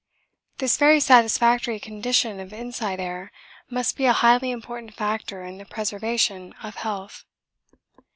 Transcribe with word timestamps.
This 0.57 0.77
very 0.77 0.99
satisfactory 0.99 1.79
condition 1.79 2.39
of 2.39 2.51
inside 2.53 2.99
air 2.99 3.31
must 3.69 3.95
be 3.95 4.07
a 4.07 4.13
highly 4.17 4.49
important 4.49 4.95
factor 4.95 5.43
in 5.43 5.59
the 5.59 5.65
preservation 5.65 6.55
of 6.63 6.77
health. 6.77 7.23